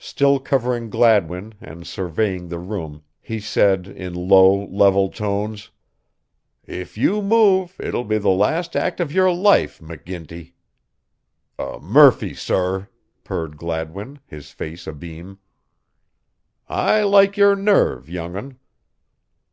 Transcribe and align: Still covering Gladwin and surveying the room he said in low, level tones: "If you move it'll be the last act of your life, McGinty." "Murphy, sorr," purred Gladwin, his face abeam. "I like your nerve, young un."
Still 0.00 0.40
covering 0.40 0.90
Gladwin 0.90 1.54
and 1.60 1.86
surveying 1.86 2.48
the 2.48 2.58
room 2.58 3.04
he 3.20 3.38
said 3.38 3.86
in 3.86 4.14
low, 4.14 4.64
level 4.66 5.10
tones: 5.10 5.70
"If 6.66 6.98
you 6.98 7.22
move 7.22 7.76
it'll 7.78 8.02
be 8.02 8.18
the 8.18 8.30
last 8.30 8.74
act 8.74 8.98
of 8.98 9.12
your 9.12 9.32
life, 9.32 9.78
McGinty." 9.78 10.54
"Murphy, 11.80 12.34
sorr," 12.34 12.88
purred 13.22 13.56
Gladwin, 13.56 14.18
his 14.26 14.50
face 14.50 14.88
abeam. 14.88 15.38
"I 16.68 17.04
like 17.04 17.36
your 17.36 17.54
nerve, 17.54 18.08
young 18.10 18.34
un." 18.34 18.58